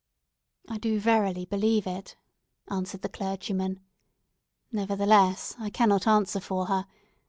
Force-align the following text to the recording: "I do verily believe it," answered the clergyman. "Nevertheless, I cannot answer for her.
"I 0.67 0.79
do 0.79 0.99
verily 0.99 1.45
believe 1.45 1.85
it," 1.85 2.15
answered 2.71 3.03
the 3.03 3.07
clergyman. 3.09 3.81
"Nevertheless, 4.71 5.53
I 5.59 5.69
cannot 5.69 6.07
answer 6.07 6.39
for 6.39 6.65
her. 6.65 6.87